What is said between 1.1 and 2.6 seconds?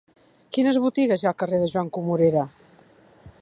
hi ha al carrer de Joan Comorera?